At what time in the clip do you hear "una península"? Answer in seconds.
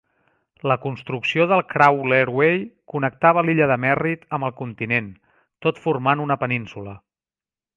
6.25-6.97